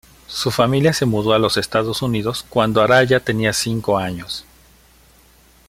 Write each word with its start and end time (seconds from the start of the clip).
Su 0.25 0.49
familia 0.49 0.93
se 0.93 1.05
mudó 1.05 1.33
a 1.33 1.37
los 1.37 1.57
Estados 1.57 2.01
Unidos 2.01 2.43
cuando 2.49 2.81
Araya 2.81 3.19
tenía 3.19 3.53
cinco 3.53 3.99
años. 3.99 4.45